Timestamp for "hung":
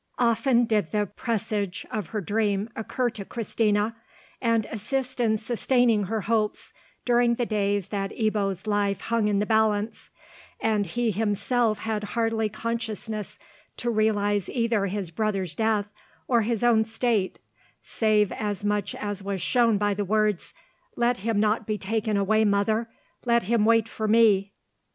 8.99-9.27